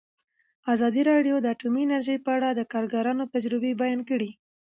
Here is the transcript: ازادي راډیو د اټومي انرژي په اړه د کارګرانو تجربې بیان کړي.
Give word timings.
ازادي 0.73 1.01
راډیو 1.11 1.35
د 1.41 1.45
اټومي 1.53 1.81
انرژي 1.85 2.15
په 2.25 2.29
اړه 2.37 2.49
د 2.53 2.61
کارګرانو 2.73 3.23
تجربې 3.33 3.71
بیان 3.81 3.99
کړي. 4.09 4.31